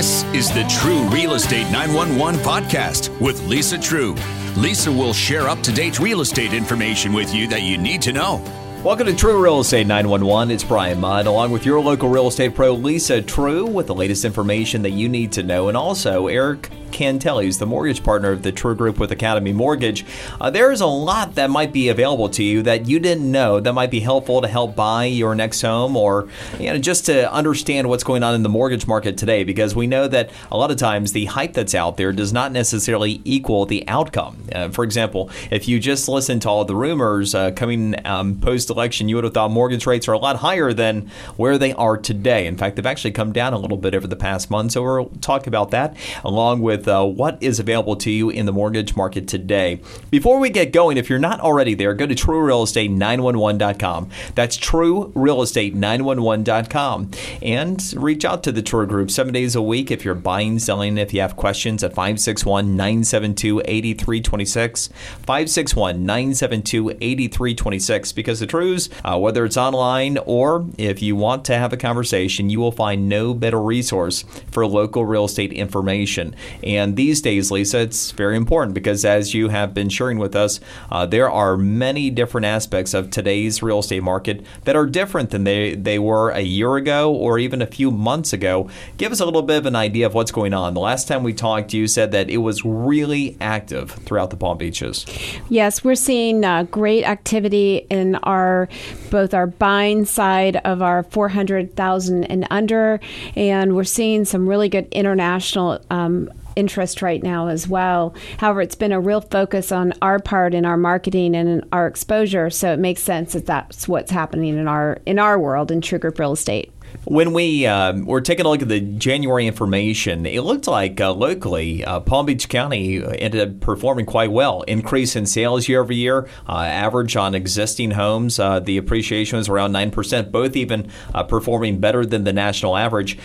[0.00, 4.14] This is the Treu Real Estate 911 podcast with Lisa Treu.
[4.56, 8.12] Lisa will share up to date real estate information with you that you need to
[8.14, 8.42] know.
[8.82, 10.54] Welcome to Treu Real Estate 911.
[10.54, 14.24] It's Brian Mudd, along with your local real estate pro, Lisa Treu, with the latest
[14.24, 15.68] information that you need to know.
[15.68, 20.04] And also, Erick Cantele is the mortgage partner of the Treu Group with Academy Mortgage.
[20.40, 23.72] Uh, there's a lot that might be available to you that you didn't know that
[23.72, 27.88] might be helpful to help buy your next home or you know, just to understand
[27.88, 30.76] what's going on in the mortgage market today because we know that a lot of
[30.76, 34.36] times the hype that's out there does not necessarily equal the outcome.
[34.52, 38.70] Uh, for example, if you just listen to all the rumors uh, coming um, post
[38.70, 41.96] election, you would have thought mortgage rates are a lot higher than where they are
[41.96, 42.46] today.
[42.46, 44.72] In fact, they've actually come down a little bit over the past month.
[44.72, 48.46] So we'll talk about that along with with uh, what is available to you in
[48.46, 49.78] the mortgage market today.
[50.10, 54.08] Before we get going, if you're not already there, go to treurealestate911.com.
[54.34, 57.10] That's treurealestate911.com
[57.42, 60.96] and reach out to the Treu Group seven days a week if you're buying, selling,
[60.96, 64.88] if you have questions at 561 972 8326.
[64.88, 71.58] 561 972 8326 because the Treus, uh, whether it's online or if you want to
[71.58, 76.34] have a conversation, you will find no better resource for local real estate information.
[76.76, 80.60] And these days, Lisa, it's very important because as you have been sharing with us,
[80.90, 85.42] uh, there are many different aspects of today's real estate market that are different than
[85.42, 88.70] they, they were a year ago or even a few months ago.
[88.98, 90.74] Give us a little bit of an idea of what's going on.
[90.74, 94.56] The last time we talked, you said that it was really active throughout the Palm
[94.56, 95.06] Beaches.
[95.48, 98.68] Yes, we're seeing uh, great activity in our
[99.10, 103.00] both our buying side of our 400,000 and under,
[103.34, 108.14] and we're seeing some really good international um, interest right now as well.
[108.38, 111.86] However, it's been a real focus on our part in our marketing and in our
[111.86, 115.80] exposure, so it makes sense that that's what's happening in our in our world in
[115.80, 116.72] Treu Group Real Estate.
[117.04, 121.12] When we um, were taking a look at the January information, it looked like uh,
[121.12, 124.62] locally uh, Palm Beach County ended up performing quite well.
[124.62, 129.48] Increase in sales year over year, uh, average on existing homes, uh, the appreciation was
[129.48, 133.18] around 9%, both even uh, performing better than the national average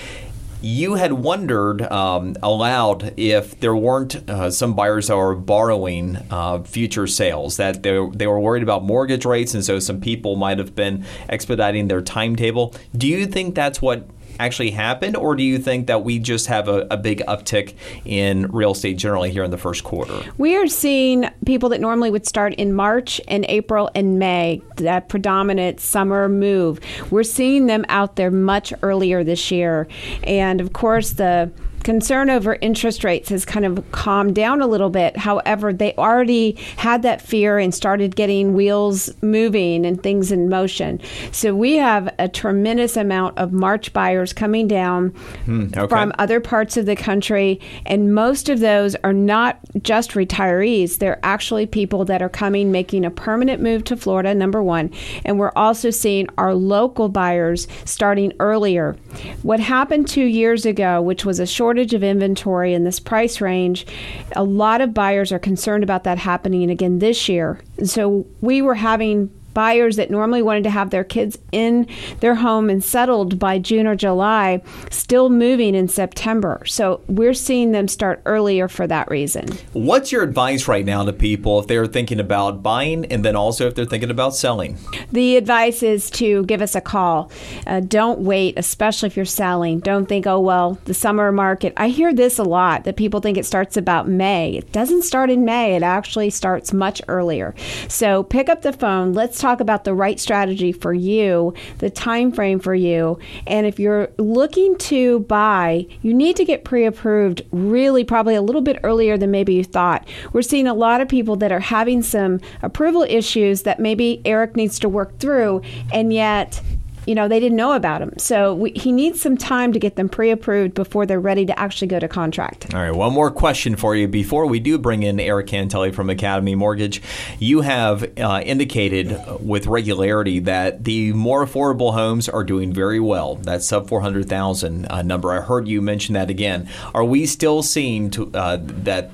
[0.65, 6.63] you had wondered um, aloud if there weren't uh, some buyers that were borrowing uh,
[6.63, 10.57] future sales, that they, they were worried about mortgage rates, and so some people might
[10.57, 12.73] have been expediting their timetable.
[12.97, 14.09] Do you think that's what
[14.39, 17.75] actually happened, or do you think that we just have a, a, big uptick
[18.05, 20.21] in real estate generally here in the first quarter?
[20.37, 25.09] We are seeing people that normally would start in March and April and May, that
[25.09, 26.79] predominant summer move.
[27.11, 29.87] We're seeing them out there much earlier this year.
[30.23, 31.51] And of course, the
[31.85, 35.15] concern over interest rates has kind of calmed down a little bit.
[35.15, 40.99] However, they already had that fear and started getting wheels moving and things in motion.
[41.31, 45.09] So we have a tremendous amount of March buyers coming down
[45.45, 45.87] hmm, okay.
[45.87, 47.61] from other parts of the country.
[47.85, 53.05] And most of those are not just retirees, they're actually people that are coming, making
[53.05, 54.91] a permanent move to Florida, number one.
[55.23, 58.97] And we're also seeing our local buyers starting earlier.
[59.43, 63.41] What happened two years ago, which was a short shortage of inventory in this price
[63.41, 63.85] range,
[64.33, 67.59] a lot of buyers are concerned about that happening again this year.
[67.77, 71.87] And so we were having buyers that normally wanted to have their kids in
[72.19, 74.61] their home and settled by June or July
[74.91, 76.61] still moving in September.
[76.67, 79.47] So we're seeing them start earlier for that reason.
[79.73, 83.65] What's your advice right now to people if they're thinking about buying and then also
[83.65, 84.77] if they're thinking about selling?
[85.11, 87.31] The advice is to give us a call.
[87.65, 89.79] Uh, don't wait, especially if you're selling.
[89.79, 91.73] Don't think, oh, well, the summer market.
[91.77, 94.57] I hear this a lot that people think it starts about May.
[94.57, 97.55] It doesn't start in May, it actually starts much earlier.
[97.87, 99.13] So pick up the phone.
[99.13, 103.79] Let's talk about the right strategy for you, the time frame for you, and if
[103.79, 109.17] you're looking to buy, you need to get pre-approved really probably a little bit earlier
[109.17, 110.07] than maybe you thought.
[110.33, 114.55] We're seeing a lot of people that are having some approval issues that maybe Erick
[114.55, 115.61] needs to work through
[115.93, 116.59] and yet
[117.05, 118.13] you know, they didn't know about him.
[118.17, 121.87] So we, he needs some time to get them pre-approved before they're ready to actually
[121.87, 122.73] go to contract.
[122.73, 126.09] All right, one more question for you before we do bring in Erick Cantele from
[126.09, 127.01] Academy Mortgage.
[127.39, 133.35] You have uh, indicated with regularity that the more affordable homes are doing very well.
[133.35, 135.31] That sub 400,000 uh, number.
[135.31, 136.69] I heard you mention that again.
[136.93, 139.11] Are we still seeing to, uh, that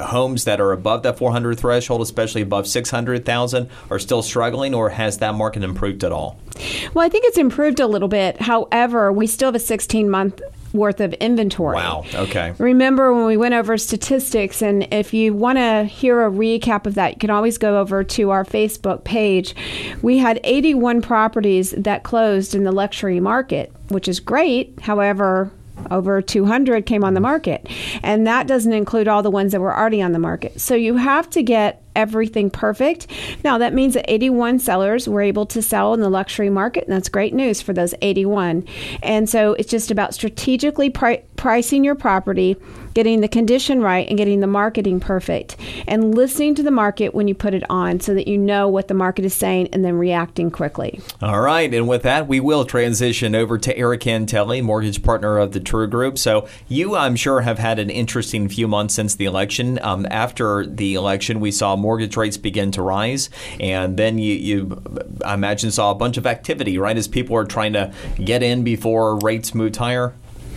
[0.00, 5.18] homes that are above that 400 threshold, especially above 600,000, are still struggling, or has
[5.18, 6.38] that market improved at all?
[6.94, 8.40] Well, I think it's improved a little bit.
[8.40, 10.40] However, we still have a 16 month
[10.72, 11.76] worth of inventory.
[11.76, 12.04] Wow.
[12.14, 12.54] Okay.
[12.58, 16.94] Remember when we went over statistics, and if you want to hear a recap of
[16.94, 19.54] that, you can always go over to our Facebook page.
[20.02, 24.78] We had 81 properties that closed in the luxury market, which is great.
[24.80, 25.50] However,
[25.90, 27.68] over 200 came on the market.
[28.02, 30.60] And that doesn't include all the ones that were already on the market.
[30.60, 33.08] So you have to get everything perfect.
[33.42, 36.92] Now, that means that 81 sellers were able to sell in the luxury market, and
[36.92, 38.66] that's great news for those 81.
[39.02, 42.56] And so it's just about strategically pri- pricing your property
[42.96, 45.54] getting the condition right and getting the marketing perfect
[45.86, 48.88] and listening to the market when you put it on so that you know what
[48.88, 50.98] the market is saying and then reacting quickly.
[51.20, 51.74] All right.
[51.74, 55.86] And with that, we will transition over to Erick Cantele, mortgage partner of the Treu
[55.86, 56.16] Group.
[56.16, 59.78] So you, I'm sure, have had an interesting few months since the election.
[59.82, 63.30] Um, after the election, we saw mortgage rates begin to rise.
[63.60, 64.82] And then you, you,
[65.24, 68.64] I imagine, saw a bunch of activity, right, as people are trying to get in
[68.64, 70.12] before rates moved higher?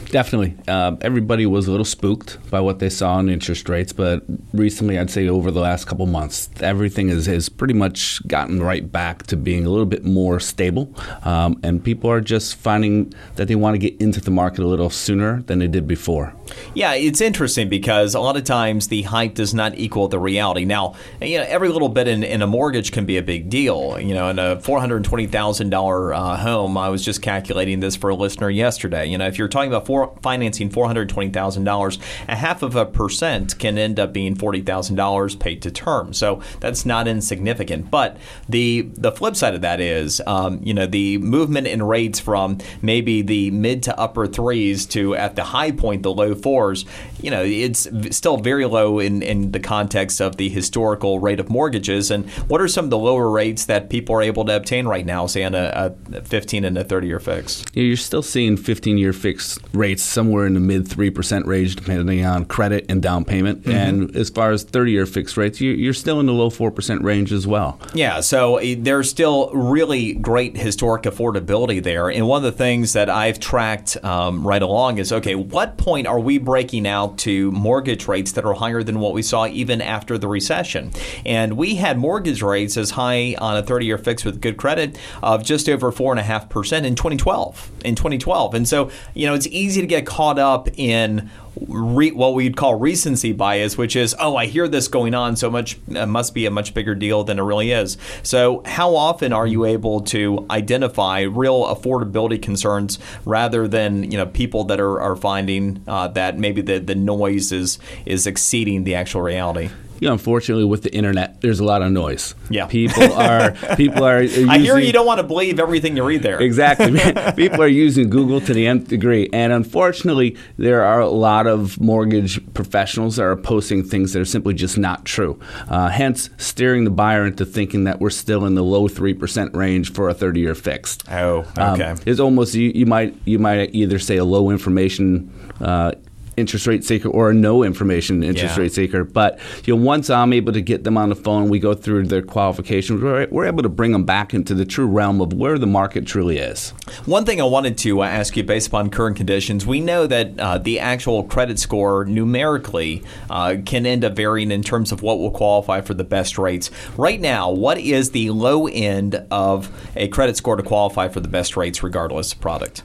[0.10, 0.56] Definitely.
[0.68, 4.24] Uh, everybody was a little spooked by what they saw in interest rates, but
[4.54, 9.28] recently, I'd say over the last couple months, everything has pretty much gotten right back
[9.28, 10.92] to being a little bit more stable.
[11.24, 14.68] Um, and people are just finding that they want to get into the market a
[14.68, 16.34] little sooner than they did before.
[16.74, 20.66] Yeah, it's interesting because a lot of times the hype does not equal the reality.
[20.66, 24.00] Now, you know, every little bit in, in a mortgage can be a big deal.
[24.00, 28.50] You know, in a $420,000 uh, home, I was just calculating this for a listener
[28.50, 29.06] yesterday.
[29.06, 33.78] You know, if you're talking about four, financing $420,000, a half of a percent can
[33.78, 36.14] end up being $40,000 paid to term.
[36.14, 37.90] So that's not insignificant.
[37.90, 38.18] But
[38.48, 42.58] the the flip side of that is, um, you know, the movement in rates from
[42.82, 46.86] maybe the mid to upper threes to at the high point the low fours.
[47.22, 51.50] You know, it's still very low in in the context of the historical rate of
[51.50, 52.12] mortgages.
[52.12, 55.06] And what are some of the lower rates that people are able to obtain right
[55.06, 57.64] now, say on a, a 15 and a 30 year fix?
[57.74, 62.26] Yeah, you're still seeing 15 year fixed rates somewhere in the mid 3% range, depending
[62.26, 63.62] on credit and down payment.
[63.62, 63.72] Mm-hmm.
[63.72, 67.32] And as far as 30 year fixed rates, you're still in the low 4% range
[67.32, 67.80] as well.
[67.94, 72.10] Yeah, so eh, there's still really great historic affordability there.
[72.10, 76.08] And one of the things that I've tracked um, right along is okay, what point
[76.08, 79.82] are we breaking out to mortgage rates that are higher than what we saw even
[79.82, 80.92] after the recession?
[81.26, 84.98] And we had mortgage rates as high on a 30 year fix with good credit
[85.24, 87.72] of just over 4.5% in 2012.
[87.86, 88.54] In 2012.
[88.54, 91.30] And so, you know, it's easy to get caught up in
[91.68, 95.50] re- what we'd call recency bias, which is, oh, I hear this going on, so
[95.50, 97.98] much it must be a much bigger deal than it really is.
[98.24, 104.26] So, how often are you able to identify real affordability concerns rather than you know
[104.26, 108.96] people that are, are finding uh, that maybe the, the noise is is exceeding the
[108.96, 109.70] actual reality?
[110.00, 112.36] You know, unfortunately, with the internet, there's a lot of noise.
[112.50, 114.22] Yeah, people are people are.
[114.22, 116.42] Using, I hear you don't want to believe everything you read there.
[116.42, 117.00] Exactly,
[117.36, 121.80] people are using Google to the nth degree, and unfortunately, there are a lot of
[121.80, 125.40] mortgage professionals that are posting things that are simply just not true.
[125.68, 129.56] Uh, hence, steering the buyer into thinking that we're still in the low three percent
[129.56, 131.04] range for a 30-year fixed.
[131.10, 131.84] Oh, okay.
[131.84, 135.32] Um, it's almost you, you, might you might either say a low information.
[135.60, 135.92] Uh,
[136.40, 138.64] interest rate seeker or a no information interest yeah.
[138.64, 139.04] rate seeker.
[139.04, 142.08] But you know, once I'm able to get them on the phone, we go through
[142.08, 143.02] their qualifications.
[143.02, 146.06] We're, we're able to bring them back into the true realm of where the market
[146.06, 146.72] truly is.
[147.06, 150.40] One thing I wanted to uh, ask you, based upon current conditions, we know that
[150.40, 155.20] uh, the actual credit score numerically uh, can end up varying in terms of what
[155.20, 156.72] will qualify for the best rates.
[156.98, 161.28] Right now, what is the low end of a credit score to qualify for the
[161.28, 162.84] best rates, regardless of product?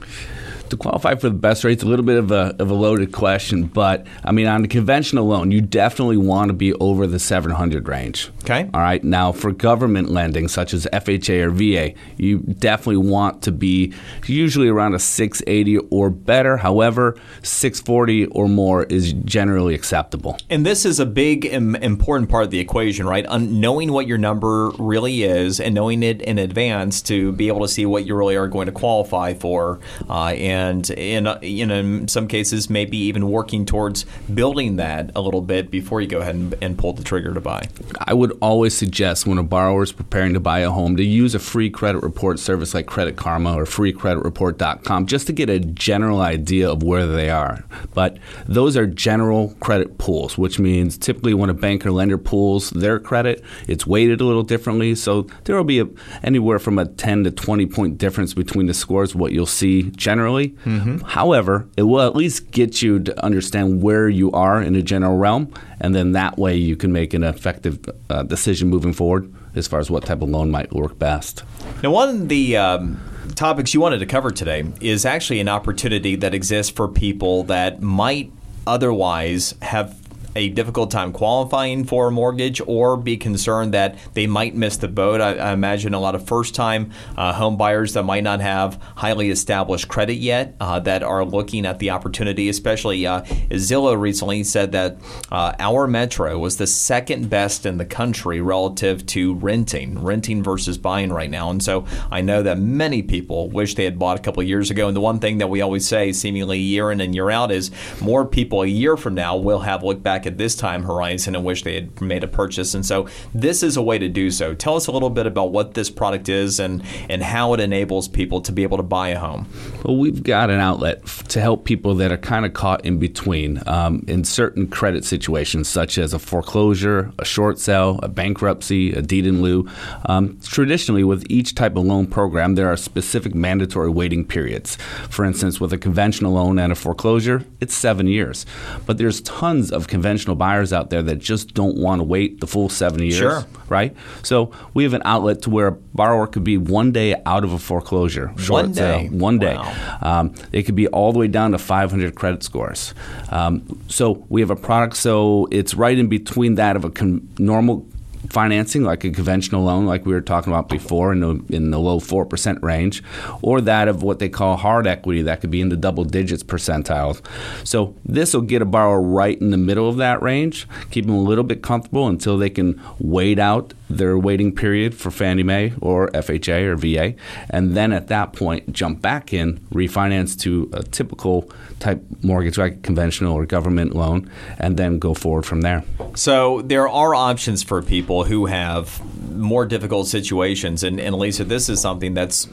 [0.69, 3.63] To qualify for the best rates, a little bit of a, of a loaded question,
[3.63, 7.87] but I mean, on the conventional loan, you definitely want to be over the 700
[7.87, 8.31] range.
[8.43, 8.69] Okay.
[8.73, 9.03] All right.
[9.03, 13.93] Now, for government lending, such as FHA or VA, you definitely want to be
[14.25, 16.57] usually around a 680 or better.
[16.57, 20.37] However, 640 or more is generally acceptable.
[20.49, 23.25] And this is a big, important part of the equation, right?
[23.39, 27.67] knowing what your number really is and knowing it in advance to be able to
[27.67, 29.79] see what you really are going to qualify for.
[30.09, 35.11] Uh, and in, uh, you know, in some cases, maybe even working towards building that
[35.15, 37.67] a little bit before you go ahead and, and pull the trigger to buy.
[37.99, 41.35] I would always suggest when a borrower is preparing to buy a home to use
[41.35, 46.21] a free credit report service like Credit Karma or freecreditreport.com just to get a general
[46.21, 47.65] idea of where they are.
[47.93, 52.69] But those are general credit pools, which means typically when a bank or lender pools
[52.69, 54.95] their credit, it's weighted a little differently.
[54.95, 55.87] So there will be a,
[56.23, 60.44] anywhere from a 10 to 20 point difference between the scores, what you'll see generally.
[60.49, 60.97] Mm-hmm.
[60.99, 65.17] However, it will at least get you to understand where you are in a general
[65.17, 69.67] realm, and then that way you can make an effective uh, decision moving forward as
[69.67, 71.43] far as what type of loan might work best.
[71.81, 73.01] Now, one of the um,
[73.35, 77.81] topics you wanted to cover today is actually an opportunity that exists for people that
[77.81, 78.31] might
[78.67, 79.97] otherwise have
[80.35, 84.87] a difficult time qualifying for a mortgage or be concerned that they might miss the
[84.87, 85.21] boat.
[85.21, 88.81] I, I imagine a lot of first time uh, home buyers that might not have
[88.95, 94.43] highly established credit yet uh, that are looking at the opportunity, especially uh, Zillow recently
[94.43, 94.97] said that
[95.31, 100.77] uh, our metro was the second best in the country relative to renting, renting versus
[100.77, 101.49] buying right now.
[101.49, 104.87] And so I know that many people wish they had bought a couple years ago.
[104.87, 107.71] And the one thing that we always say, seemingly year in and year out, is
[108.01, 111.43] more people a year from now will have looked back at this time horizon and
[111.43, 112.73] wish they had made a purchase.
[112.73, 114.53] And so this is a way to do so.
[114.53, 118.07] Tell us a little bit about what this product is and, and how it enables
[118.07, 119.47] people to be able to buy a home.
[119.83, 123.61] Well, we've got an outlet to help people that are kind of caught in between
[123.67, 129.01] um, in certain credit situations, such as a foreclosure, a short sale, a bankruptcy, a
[129.01, 129.69] deed in lieu.
[130.05, 134.77] Um, traditionally, with each type of loan program, there are specific mandatory waiting periods.
[135.09, 138.45] For instance, with a conventional loan and a foreclosure, it's seven years.
[138.85, 142.47] But there's tons of conventional buyers out there that just don't want to wait the
[142.47, 143.15] full seven years.
[143.17, 143.45] Sure.
[143.67, 143.95] Right?
[144.23, 147.51] So we have an outlet to where a borrower could be one day out of
[147.51, 148.31] a foreclosure.
[148.37, 149.07] Short One sale, day.
[149.09, 149.55] one day.
[149.55, 149.97] Wow.
[150.01, 152.93] Um, it could be all the way down to 500 credit scores.
[153.31, 157.27] Um, so we have a product, so it's right in between that of a con-
[157.39, 157.85] normal
[158.29, 161.79] financing, like a conventional loan, like we were talking about before, in the, in the
[161.79, 163.03] low 4% range,
[163.41, 166.43] or that of what they call hard equity, that could be in the double digits
[166.43, 167.21] percentiles.
[167.65, 171.15] So this will get a borrower right in the middle of that range, keep them
[171.15, 175.73] a little bit comfortable until they can wait out their waiting period for Fannie Mae
[175.81, 177.15] or FHA or VA,
[177.49, 181.49] and then at that point jump back in, refinance to a typical
[181.79, 185.83] type mortgage, like conventional or government loan, and then go forward from there.
[186.15, 189.01] So there are options for people who have
[189.35, 190.83] more difficult situations.
[190.83, 192.45] And, and Lisa, this is something that's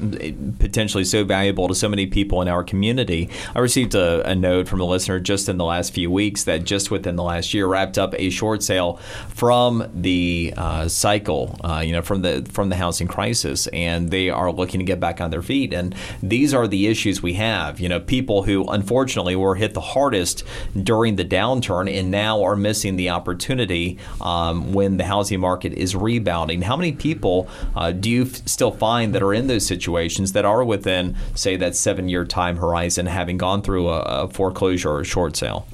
[0.59, 3.31] potentially so valuable to so many people in our community.
[3.55, 6.65] I received a, a note from a listener just in the last few weeks that
[6.65, 8.97] just within the last year wrapped up a short sale
[9.29, 10.89] from the uh,
[11.23, 14.85] cycle, uh, you know, from the from the housing crisis, and they are looking to
[14.85, 15.73] get back on their feet.
[15.73, 17.81] And these are the issues we have.
[17.81, 20.45] You know, people who unfortunately were hit the hardest
[20.81, 25.95] during the downturn and now are missing the opportunity um, when the housing market is
[25.95, 26.62] rebounding.
[26.62, 30.45] How many people uh, do you f- still find that are in those situations that
[30.45, 35.00] are within, say, that seven year time horizon, having gone through a, a foreclosure or
[35.00, 35.67] a short sale?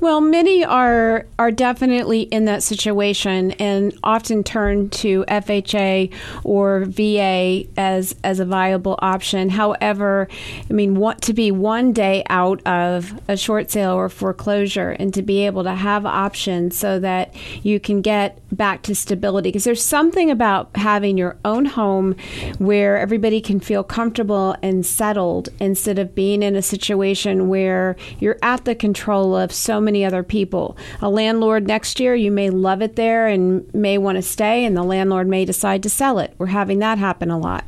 [0.00, 6.12] Well, many are are definitely in that situation and often turn to FHA
[6.44, 9.48] or VA as as a viable option.
[9.50, 10.28] However,
[10.68, 15.12] I mean, want to be one day out of a short sale or foreclosure and
[15.14, 19.64] to be able to have options so that you can get back to stability because
[19.64, 22.14] there's something about having your own home
[22.58, 28.38] where everybody can feel comfortable and settled instead of being in a situation where you're
[28.42, 30.76] at the control of so many other people.
[31.00, 34.76] A landlord next year, you may love it there and may want to stay, and
[34.76, 36.34] the landlord may decide to sell it.
[36.38, 37.64] We're having that happen a lot.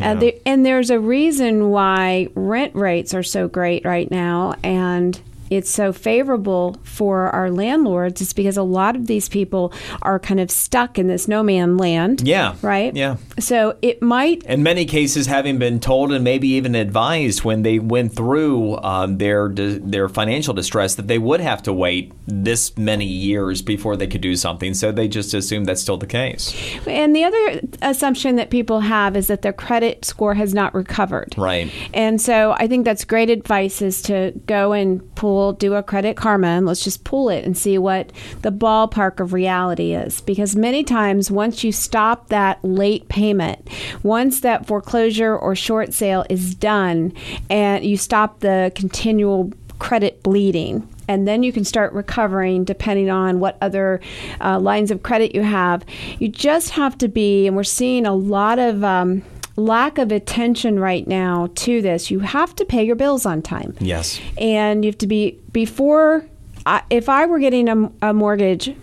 [0.00, 4.54] Uh, there, and there's a reason why rent rates are so great right now.
[4.62, 5.20] And
[5.56, 10.40] it's so favorable for our landlords is because a lot of these people are kind
[10.40, 12.22] of stuck in this no man land.
[12.26, 12.56] Yeah.
[12.62, 12.94] Right?
[12.94, 13.16] Yeah.
[13.38, 17.78] So it might In many cases, having been told and maybe even advised when they
[17.78, 23.06] went through um, their their financial distress that they would have to wait this many
[23.06, 26.54] years before they could do something, so they just assume that's still the case.
[26.86, 31.34] And the other assumption that people have is that their credit score has not recovered.
[31.36, 31.70] Right.
[31.92, 36.16] And so I think that's great advice is to go and pull, do a credit
[36.16, 40.20] karma, and let's just pull it and see what the ballpark of reality is.
[40.20, 43.68] Because many times, once you stop that late payment,
[44.04, 47.12] once that foreclosure or short sale is done,
[47.50, 53.40] and you stop the continual credit bleeding, and then you can start recovering depending on
[53.40, 54.00] what other
[54.40, 55.84] uh, lines of credit you have.
[56.20, 58.84] You just have to be, and we're seeing a lot of.
[58.84, 59.24] Um,
[59.56, 62.10] lack of attention right now to this.
[62.10, 63.74] You have to pay your bills on time.
[63.80, 64.20] Yes.
[64.38, 66.24] and you have to be before
[66.64, 68.74] I, if i were getting a, a mortgage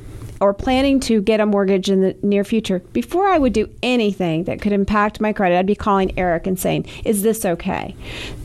[0.41, 4.43] or planning to get a mortgage in the near future before i would do anything
[4.45, 7.95] that could impact my credit i'd be calling Erick and saying is this okay?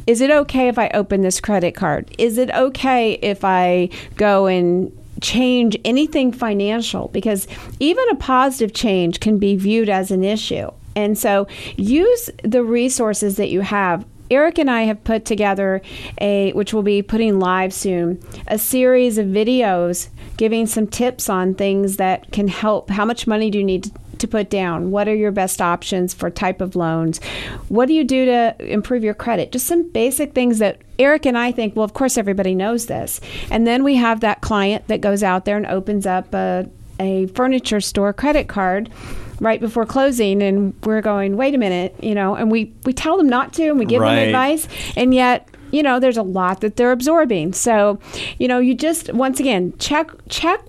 [0.06, 2.14] Is it okay if i open this credit card?
[2.18, 7.08] Is it okay if i go and change anything financial?
[7.08, 7.46] Because
[7.80, 11.46] even a positive change can be viewed as an issue and so
[11.76, 14.04] use the resources that you have.
[14.30, 15.82] Erick and I have put together
[16.20, 21.54] a, which we'll be putting live soon, a series of videos giving some tips on
[21.54, 22.90] things that can help.
[22.90, 24.90] How much money do you need to put down?
[24.90, 27.20] What are your best options for type of loans?
[27.68, 29.52] What do you do to improve your credit?
[29.52, 33.20] Just some basic things that Erick and I think, well, of course, everybody knows this.
[33.50, 36.68] And then we have that client that goes out there and opens up a,
[37.00, 38.90] a furniture store credit card
[39.40, 43.16] right before closing and we're going wait a minute you know and we we tell
[43.16, 44.14] them not to and we give Right.
[44.16, 47.52] them advice and yet you know there's a lot that they're absorbing.
[47.52, 47.98] So
[48.38, 50.60] you know you just once again check check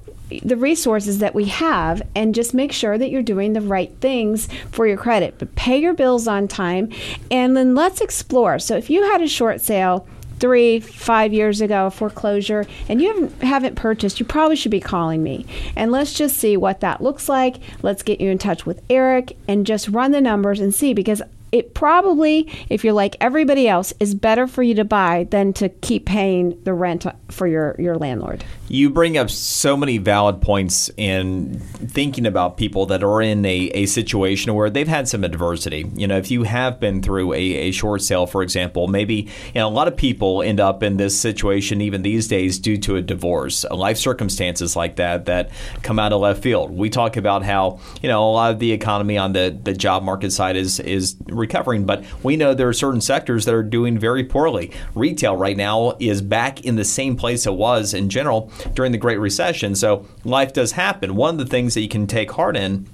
[0.43, 4.49] the resources that we have and just make sure that you're doing the right things
[4.71, 5.35] for your credit.
[5.37, 6.89] But pay your bills on time
[7.29, 8.57] and then let's explore.
[8.57, 10.07] So if you had a short sale
[10.45, 14.79] three, five years ago, a foreclosure, and you haven't, haven't purchased, you probably should be
[14.79, 15.43] calling me.
[15.75, 17.55] And let's just see what that looks like.
[17.81, 21.23] Let's get you in touch with Erick and just run the numbers and see because
[21.55, 25.69] it probably, if you're like everybody else, is better for you to buy than to
[25.69, 28.43] keep paying the rent for your, your landlord.
[28.67, 33.69] You bring up so many valid points in thinking about people that are in a,
[33.69, 35.89] a situation where they've had some adversity.
[35.95, 39.29] You know, if you have been through a, a short sale, for example, maybe you
[39.55, 42.97] know, a lot of people end up in this situation even these days due to
[42.97, 45.51] a divorce, uh, life circumstances like that that
[45.83, 46.71] come out of left field.
[46.71, 50.03] We talk about how, you know, a lot of the economy on the, the job
[50.03, 53.97] market side is, is recovering, but we know there are certain sectors that are doing
[53.99, 54.71] very poorly.
[54.95, 58.97] Retail right now is back in the same place it was in general during the
[58.97, 59.75] Great Recession.
[59.75, 61.15] So life does happen.
[61.15, 62.87] One of the things that you can take heart in,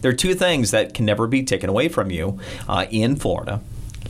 [0.00, 2.38] there are two things that can never be taken away from you
[2.68, 3.60] uh, in Florida.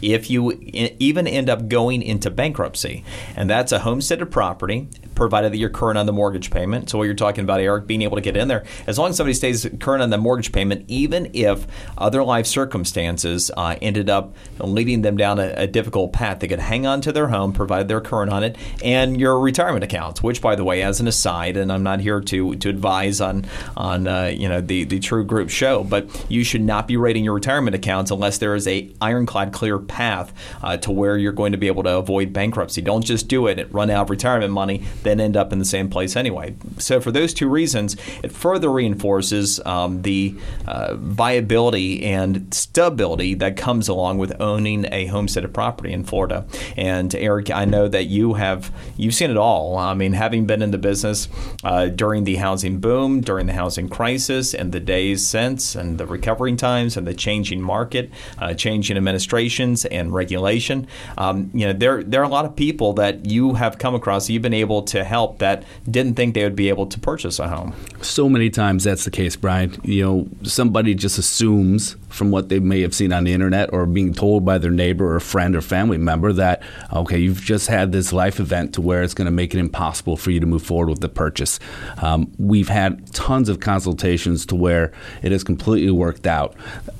[0.00, 0.52] If you
[0.98, 3.04] even end up going into bankruptcy,
[3.36, 6.90] and that's a homesteaded property, provided that you're current on the mortgage payment.
[6.90, 9.16] So, what you're talking about, Erick, being able to get in there, as long as
[9.16, 11.66] somebody stays current on the mortgage payment, even if
[11.98, 16.58] other life circumstances uh, ended up leading them down a, a difficult path, they could
[16.58, 20.22] hang on to their home, provided they're current on it, and your retirement accounts.
[20.22, 23.44] Which, by the way, as an aside, and I'm not here to to advise on
[23.76, 27.24] on uh, you know the the Treu Group show, but you should not be rating
[27.24, 31.52] your retirement accounts unless there is a ironclad clear path uh, to where you're going
[31.52, 32.80] to be able to avoid bankruptcy.
[32.80, 35.64] Don't just do it, and run out of retirement money, then end up in the
[35.64, 36.54] same place anyway.
[36.78, 40.34] So for those two reasons, it further reinforces um, the
[40.66, 46.46] uh, viability and stability that comes along with owning a homesteaded property in Florida.
[46.76, 49.76] And Erick, I know that you have you've seen it all.
[49.78, 51.28] I mean, having been in the business
[51.64, 56.06] uh, during the housing boom, during the housing crisis, and the days since, and the
[56.06, 60.86] recovering times, and the changing market, uh, changing administrations and regulation.
[61.18, 64.28] Um, you know, there there are a lot of people that you have come across.
[64.28, 67.48] You've been able to help that didn't think they would be able to purchase a
[67.48, 67.74] home.
[68.02, 69.80] So many times that's the case, Brian.
[69.82, 73.86] You know, somebody just assumes from what they may have seen on the internet or
[73.86, 77.90] being told by their neighbor or friend or family member that, okay, you've just had
[77.90, 80.62] this life event to where it's going to make it impossible for you to move
[80.62, 81.58] forward with the purchase.
[81.98, 86.54] Um, we've had tons of consultations to where it has completely worked out.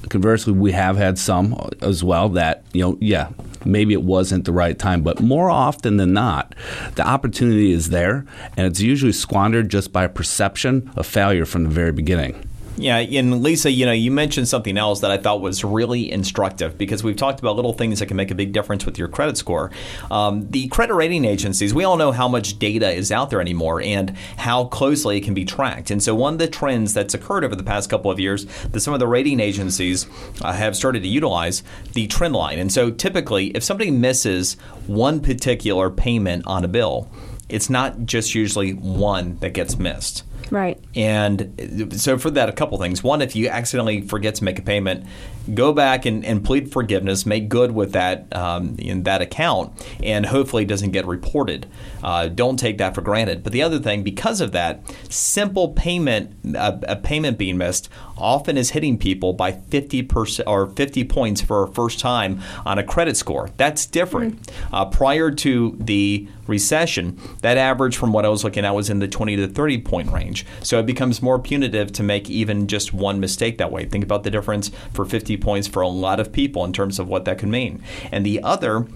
[0.09, 3.28] Conversely, we have had some as well that, you know, yeah,
[3.64, 6.55] maybe it wasn't the right time, but more often than not,
[6.94, 8.25] the opportunity is there
[8.57, 12.48] and it's usually squandered just by perception of failure from the very beginning.
[12.76, 16.78] Yeah, and Lisa, you know, you mentioned something else that I thought was really instructive
[16.78, 19.37] because we've talked about little things that can make a big difference with your credit
[19.37, 19.70] score.
[20.11, 23.82] Um, the credit rating agencies, we all know how much data is out there anymore
[23.82, 25.90] and how closely it can be tracked.
[25.90, 28.80] And so, one of the trends that's occurred over the past couple of years that
[28.80, 30.06] some of the rating agencies
[30.40, 32.58] uh, have started to utilize the trend line.
[32.58, 34.54] And so, typically, if somebody misses
[34.87, 37.11] one particular payment on a bill,
[37.50, 40.24] it's not just usually one that gets missed.
[40.50, 40.78] Right.
[40.94, 43.02] And so for that, a couple things.
[43.02, 45.07] One, if you accidentally forget to make a payment,
[45.55, 50.26] go back and, and plead forgiveness, make good with that um, in that account, and
[50.26, 51.66] hopefully it doesn't get reported.
[52.02, 53.42] Uh, don't take that for granted.
[53.42, 58.57] But the other thing, because of that, simple payment, a, a payment being missed, often
[58.57, 62.85] is hitting people by 50 percent or 50 points for a first time on a
[62.85, 63.50] credit score.
[63.57, 64.50] That's different.
[64.72, 68.98] Uh, prior to the recession, that average from what I was looking at was in
[68.98, 70.41] the 20 to 30 point range.
[70.62, 73.85] So it becomes more punitive to make even just one mistake that way.
[73.85, 77.09] Think about the difference for 50 points for a lot of people in terms of
[77.09, 77.83] what that could mean.
[78.11, 78.87] And the other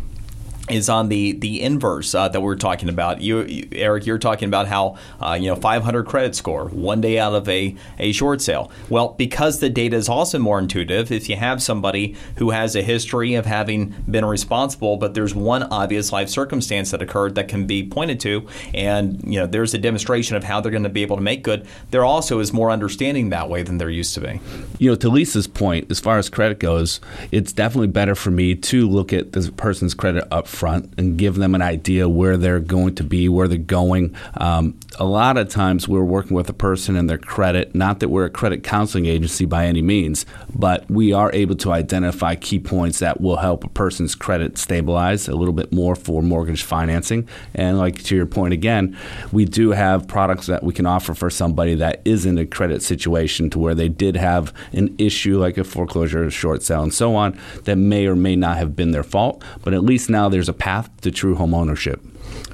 [0.69, 3.21] is on the the inverse uh, that we are talking about.
[3.21, 7.35] You, Erick, you're talking about how uh, you know 500 credit score one day out
[7.35, 8.71] of a a short sale.
[8.89, 11.13] Well, because the data is also more intuitive.
[11.13, 15.63] If you have somebody who has a history of having been responsible, but there's one
[15.65, 19.79] obvious life circumstance that occurred that can be pointed to, and you know there's a
[19.79, 21.67] demonstration of how they're going to be able to make good.
[21.91, 24.41] There also is more understanding that way than there used to be.
[24.79, 27.01] You know, to Lisa's point, as far as credit goes,
[27.31, 31.37] it's definitely better for me to look at this person's credit up front and give
[31.37, 34.15] them an idea where they're going to be, where they're going.
[34.37, 38.09] Um, a lot of times we're working with a person and their credit, not that
[38.09, 42.59] we're a credit counseling agency by any means, but we are able to identify key
[42.59, 47.29] points that will help a person's credit stabilize a little bit more for mortgage financing.
[47.55, 48.97] And like to your point again,
[49.33, 52.83] we do have products that we can offer for somebody that is in a credit
[52.83, 56.95] situation to where they did have an issue like a foreclosure, a short sale, and
[56.95, 60.29] so on that may or may not have been their fault, but at least now
[60.29, 62.01] there's a path to true home ownership.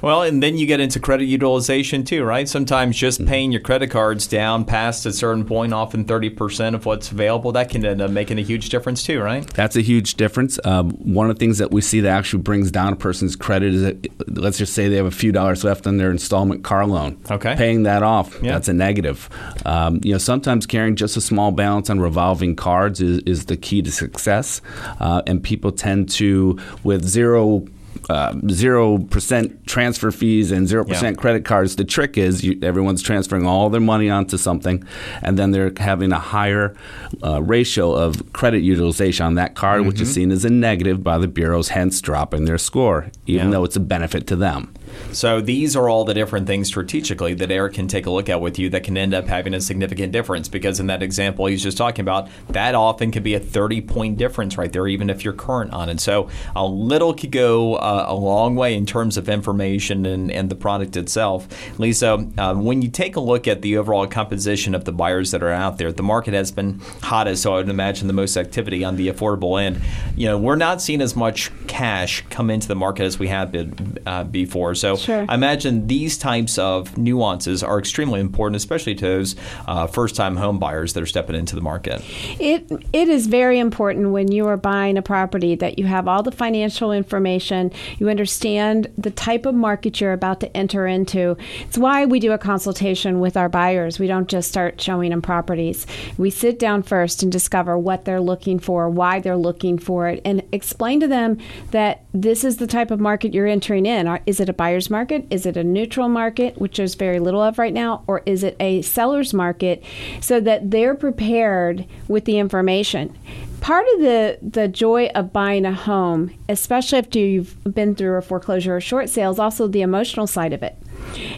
[0.01, 2.47] Well, and then you get into credit utilization too, right?
[2.47, 3.29] Sometimes just mm-hmm.
[3.29, 7.69] paying your credit cards down past a certain point, often 30% of what's available, that
[7.69, 9.47] can end up making a huge difference too, right?
[9.53, 10.59] That's a huge difference.
[10.65, 13.73] Um, one of the things that we see that actually brings down a person's credit
[13.73, 16.85] is that, let's just say they have a few dollars left on their installment car
[16.85, 17.17] loan.
[17.31, 17.55] Okay.
[17.55, 18.51] Paying that off, yeah.
[18.51, 19.29] that's a negative.
[19.65, 23.55] Um, you know, sometimes carrying just a small balance on revolving cards is, is the
[23.55, 24.59] key to success.
[24.99, 27.65] Uh, and people tend to, with zero
[28.09, 31.75] uh, zero percent transfer fees and zero percent credit cards.
[31.75, 34.83] The trick is you, everyone's transferring all their money onto something,
[35.21, 36.75] and then they're having a higher
[37.23, 39.89] uh, ratio of credit utilization on that card, mm-hmm.
[39.89, 40.15] which is mm-hmm.
[40.15, 43.51] seen as a negative by the bureaus, hence dropping their score, even yeah.
[43.51, 44.73] though it's a benefit to them.
[45.11, 48.41] So these are all the different things strategically that Erick can take a look at
[48.41, 50.49] with you that can end up having a significant difference.
[50.49, 54.17] Because in that example he's just talking about, that often could be a 30 point
[54.17, 55.99] difference right there, even if you're current on it.
[55.99, 60.49] So a little could go uh, a long way in terms of information and, and
[60.49, 61.47] the product itself.
[61.79, 65.43] Lisa, um, when you take a look at the overall composition of the buyers that
[65.43, 68.83] are out there, the market has been hottest, so I would imagine the most activity
[68.83, 69.81] on the affordable end.
[70.15, 73.51] You know, we're not seeing as much cash come into the market as we have
[73.51, 74.75] been uh, before.
[74.75, 75.25] So sure.
[75.27, 79.35] I imagine these types of nuances are extremely important, especially to those
[79.67, 82.01] uh, first-time home buyers that are stepping into the market.
[82.39, 86.23] It it is very important when you are buying a property that you have all
[86.23, 91.35] the financial information, you understand the type of market you're about to enter into.
[91.61, 93.99] It's why we do a consultation with our buyers.
[93.99, 95.85] We don't just start showing them properties.
[96.17, 100.21] We sit down first and discover what they're looking for, why they're looking for it,
[100.25, 101.37] and explain to them
[101.71, 104.07] that this is the type of market you're entering in.
[104.25, 105.27] Is it a buyer's market?
[105.29, 108.03] Is it a neutral market, which there's very little of right now?
[108.07, 109.83] Or is it a seller's market
[110.21, 113.15] so that they're prepared with the information?
[113.61, 118.21] Part of the, the joy of buying a home, especially after you've been through a
[118.21, 120.75] foreclosure or short sale, is also the emotional side of it.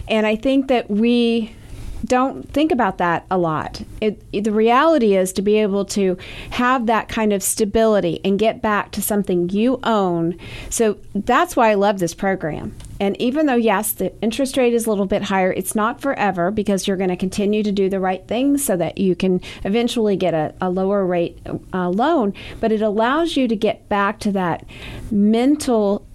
[0.08, 1.56] And I think that we
[2.06, 3.82] don't think about that a lot.
[4.02, 6.18] It, it, the reality is to be able to
[6.52, 10.38] have that kind of stability and get back to something you own.
[10.70, 12.76] So that's why I love this program.
[13.00, 16.52] And even though, yes, the interest rate is a little bit higher, it's not forever
[16.52, 20.16] because you're going to continue to do the right things so that you can eventually
[20.16, 21.38] get a, a lower rate
[21.74, 22.34] uh, loan.
[22.62, 24.66] But it allows you to get back to that
[25.12, 26.06] mental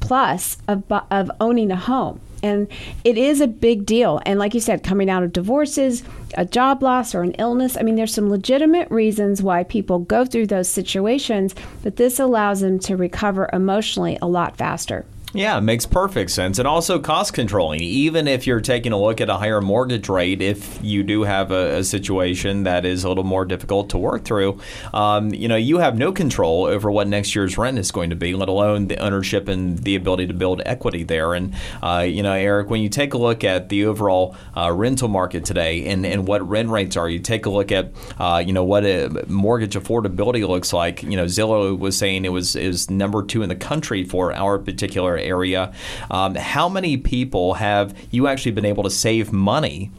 [0.00, 2.20] plus of, of owning a home.
[2.44, 2.68] And
[3.04, 4.20] it is a big deal.
[4.26, 6.02] And like you said, coming out of divorces,
[6.34, 10.26] a job loss, or an illness, I mean, there's some legitimate reasons why people go
[10.26, 15.06] through those situations, but this allows them to recover emotionally a lot faster.
[15.36, 16.60] Yeah, makes perfect sense.
[16.60, 17.80] And also cost controlling.
[17.80, 21.50] Even if you're taking a look at a higher mortgage rate, if you do have
[21.50, 24.60] a, a situation that is a little more difficult to work through,
[24.92, 28.16] um, you know, you have no control over what next year's rent is going to
[28.16, 31.34] be, let alone the ownership and the ability to build equity there.
[31.34, 35.08] And, uh, you know, Erick, when you take a look at the overall uh, rental
[35.08, 38.52] market today and, and what rent rates are, you take a look at, uh, you
[38.52, 41.02] know, what a mortgage affordability looks like.
[41.02, 44.60] You know, Zillow was saying it was is number two in the country for our
[44.60, 45.72] particular area.
[46.10, 49.90] Um, how many people have you actually been able to save money?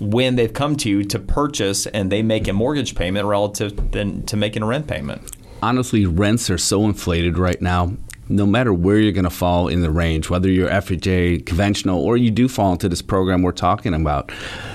[0.00, 4.22] when they've come to you to purchase and they make a mortgage payment relative than
[4.26, 5.36] to making a rent payment?
[5.60, 7.96] Honestly, rents are so inflated right now
[8.28, 12.16] no matter where you're going to fall in the range, whether you're FHA conventional or
[12.16, 14.30] you do fall into this program we're talking about,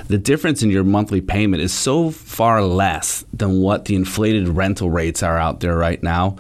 [0.08, 4.90] the difference in your monthly payment is so far less than what the inflated rental
[4.90, 6.36] rates are out there right now.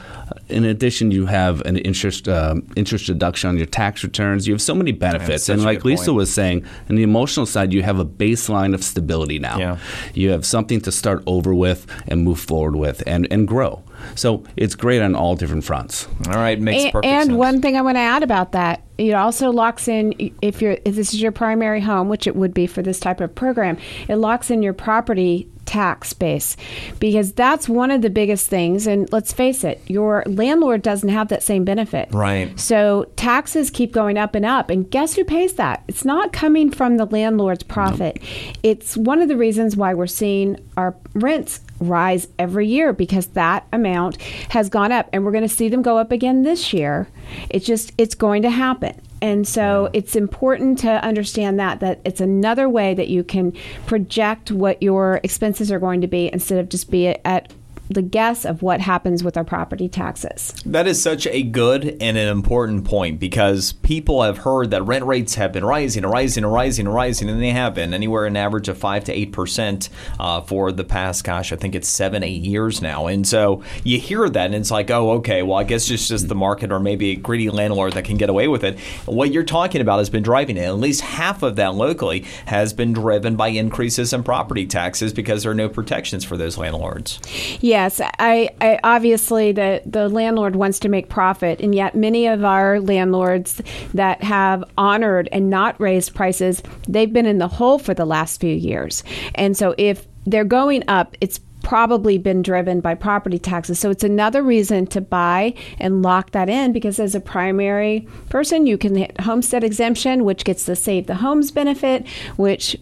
[0.50, 4.48] In addition, you have an interest uh, interest deduction on your tax returns.
[4.48, 6.18] You have so many benefits, and like Lisa point.
[6.18, 9.58] was saying, on the emotional side, you have a baseline of stability now.
[9.58, 9.78] Yeah.
[10.14, 13.84] You have something to start over with and move forward with, and and grow.
[14.16, 16.08] So it's great on all different fronts.
[16.28, 17.30] All right, makes and, perfect and sense.
[17.30, 20.78] And one thing I want to add about that, it also locks in if you're
[20.86, 23.78] if this is your primary home, which it would be for this type of program,
[24.08, 26.58] it locks in your property tax base
[27.00, 31.30] because that's one of the biggest things and let's face it your landlord doesn't have
[31.30, 35.54] that same benefit right so taxes keep going up and up and guess who pays
[35.54, 38.56] that it's not coming from the landlord's profit nope.
[38.64, 43.68] it's one of the reasons why we're seeing our rents rise every year because that
[43.72, 47.08] amount has gone up and we're going to see them go up again this year.
[47.50, 49.00] It's just it's going to happen.
[49.22, 53.54] And so it's important to understand that that it's another way that you can
[53.86, 57.54] project what your expenses are going to be instead of just be at
[57.90, 60.54] the guess of what happens with our property taxes.
[60.66, 65.06] That is such a good and an important point because people have heard that rent
[65.06, 68.26] rates have been rising and rising and rising and rising, and they have been anywhere
[68.26, 71.88] an average of five to eight percent uh, for the past, gosh, I think it's
[71.88, 73.08] seven, eight years now.
[73.08, 76.28] And so you hear that, and it's like, oh, okay, well, I guess it's just
[76.28, 78.80] the market or maybe a greedy landlord that can get away with it.
[79.06, 80.64] What you're talking about has been driving it.
[80.64, 85.44] At least half of that locally has been driven by increases in property taxes because
[85.44, 87.20] there are no protections for those landlords.
[87.60, 92.28] Yeah Yes, I, I, obviously the the landlord wants to make profit, and yet many
[92.28, 93.64] of our landlords
[93.96, 98.40] that have honored and not raised prices, they've been in the hole for the last
[98.40, 99.04] few years.
[99.34, 103.80] And so if they're going up, it's probably been driven by property taxes.
[103.80, 108.68] So it's another reason to buy and lock that in because as a primary person,
[108.68, 112.78] you can hit homestead exemption, which gets the save the homes benefit, which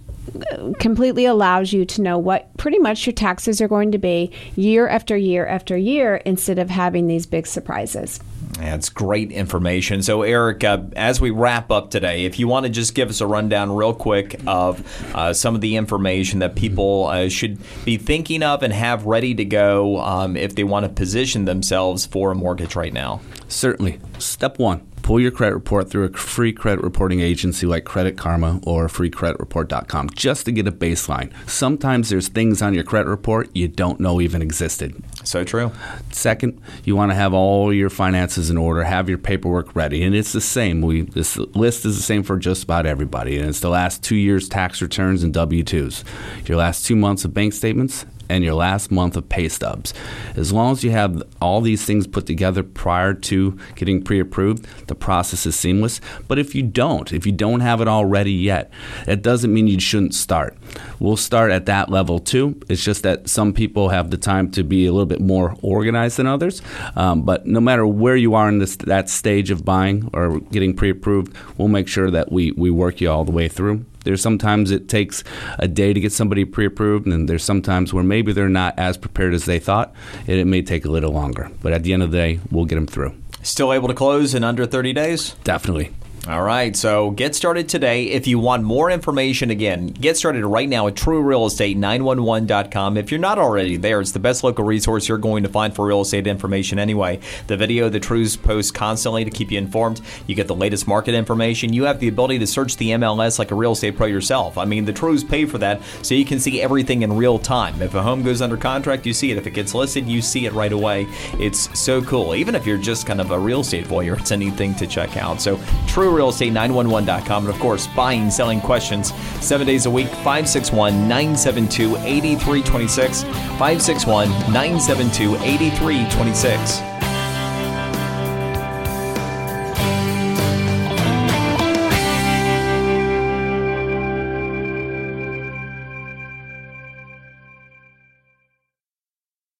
[0.79, 4.87] completely allows you to know what pretty much your taxes are going to be year
[4.87, 8.19] after year after year instead of having these big surprises.
[8.57, 10.03] That's great information.
[10.03, 13.21] So, Erick, uh, as we wrap up today, if you want to just give us
[13.21, 17.97] a rundown real quick of uh, some of the information that people uh, should be
[17.97, 22.31] thinking of and have ready to go um, if they want to position themselves for
[22.31, 23.21] a mortgage right now.
[23.47, 23.99] Certainly.
[24.19, 28.59] Step one pull your credit report through a free credit reporting agency like Credit Karma
[28.65, 31.31] or freecreditreport.com just to get a baseline.
[31.49, 35.03] Sometimes there's things on your credit report you don't know even existed.
[35.23, 35.71] So true.
[36.11, 40.15] Second, you want to have all your finances in order, have your paperwork ready, and
[40.15, 40.81] it's the same.
[40.81, 44.15] We this list is the same for just about everybody, and it's the last 2
[44.15, 46.03] years tax returns and W2s,
[46.47, 49.93] your last 2 months of bank statements, and your last month of pay stubs.
[50.35, 54.65] As long as you have all these things put together prior to getting pre approved,
[54.87, 55.99] the process is seamless.
[56.27, 58.71] But if you don't, if you don't have it all ready yet,
[59.07, 60.57] it doesn't mean you shouldn't start.
[60.99, 62.59] We'll start at that level too.
[62.69, 66.17] It's just that some people have the time to be a little bit more organized
[66.17, 66.61] than others.
[66.95, 70.73] Um, but no matter where you are in this, that stage of buying or getting
[70.73, 73.85] pre approved, we'll make sure that we, we work you all the way through.
[74.03, 75.23] There's sometimes it takes
[75.59, 79.33] a day to get somebody pre-approved, and there's sometimes where maybe they're not as prepared
[79.33, 79.93] as they thought,
[80.27, 81.51] and it may take a little longer.
[81.61, 83.13] But at the end of the day, we'll get them through.
[83.43, 85.35] Still able to close in under 30 days?
[85.43, 85.91] Definitely.
[86.27, 88.10] All right, so get started today.
[88.10, 92.97] If you want more information, again, get started right now at treurealestate911.com.
[92.97, 95.84] If you're not already there, it's the best local resource you're going to find for
[95.84, 97.19] real estate information anyway.
[97.47, 99.99] The video, the Treus post constantly to keep you informed.
[100.27, 101.73] You get the latest market information.
[101.73, 104.60] You have the ability to search the MLS like a real estate pro yourself.
[104.60, 107.81] I mean, the Treus pay for that, so you can see everything in real time.
[107.81, 109.39] If a home goes under contract, you see it.
[109.39, 111.07] If it gets listed, you see it right away.
[111.39, 112.36] It's so cool.
[112.36, 114.86] Even if you're just kind of a real estate voyeur, it's a neat thing to
[114.86, 115.41] check out.
[115.41, 117.45] So, Treu realestate911.com.
[117.45, 123.24] And of course, buying, selling questions seven days a week, 561 972 8326.
[123.24, 126.90] 561 972 8326.